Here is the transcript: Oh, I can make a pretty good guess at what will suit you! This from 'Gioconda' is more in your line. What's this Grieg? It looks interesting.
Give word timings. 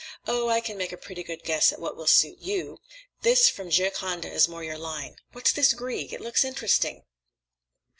Oh, 0.25 0.49
I 0.49 0.61
can 0.61 0.79
make 0.79 0.91
a 0.91 0.97
pretty 0.97 1.21
good 1.21 1.43
guess 1.43 1.71
at 1.71 1.79
what 1.79 1.95
will 1.95 2.07
suit 2.07 2.39
you! 2.39 2.79
This 3.21 3.49
from 3.49 3.69
'Gioconda' 3.69 4.31
is 4.31 4.47
more 4.47 4.63
in 4.63 4.69
your 4.69 4.77
line. 4.79 5.17
What's 5.31 5.51
this 5.53 5.73
Grieg? 5.75 6.11
It 6.11 6.21
looks 6.21 6.43
interesting. 6.43 7.03